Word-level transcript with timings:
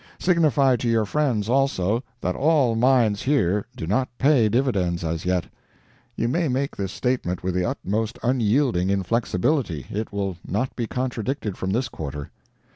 Signify 0.17 0.77
to 0.77 0.89
your 0.89 1.05
friends, 1.05 1.47
also, 1.47 2.03
that 2.21 2.35
all 2.35 2.73
the 2.73 2.79
mines 2.79 3.21
here 3.21 3.67
do 3.75 3.85
not 3.85 4.09
pay 4.17 4.49
dividends 4.49 5.03
as 5.03 5.25
yet; 5.25 5.45
you 6.15 6.27
may 6.27 6.47
make 6.47 6.75
this 6.75 6.91
statement 6.91 7.43
with 7.43 7.53
the 7.53 7.65
utmost 7.65 8.17
unyielding 8.23 8.89
inflexibility—it 8.89 10.11
will 10.11 10.37
not 10.43 10.75
be 10.75 10.87
contradicted 10.87 11.55
from 11.55 11.69
this 11.69 11.87
quarter. 11.87 12.31